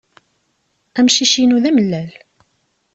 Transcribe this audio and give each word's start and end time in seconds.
Amcic-inu 0.99 1.57
d 1.63 1.65
amellal. 1.69 2.11